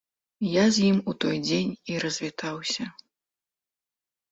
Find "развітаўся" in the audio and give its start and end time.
2.05-2.89